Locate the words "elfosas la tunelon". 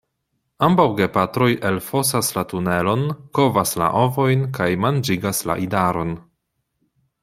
1.71-3.05